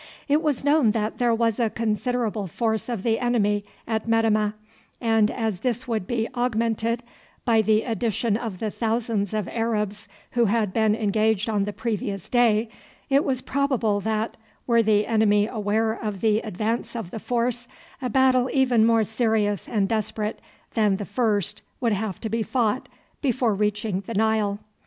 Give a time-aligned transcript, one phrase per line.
[0.27, 4.53] It was known that there was a considerable force of the enemy at Metemmeh,
[4.99, 7.03] and as this would be augmented
[7.45, 12.29] by the addition of the thousands of Arabs who had been engaged on the previous
[12.29, 12.67] day,
[13.11, 17.67] it was probable that, were the enemy aware of the advance of the force,
[18.01, 20.39] a battle even more serious and desperate
[20.73, 22.89] than the first would have to be fought
[23.21, 24.57] before reaching the Nile.